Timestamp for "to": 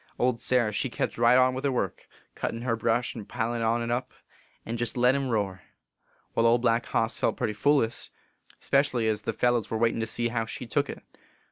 9.99-10.07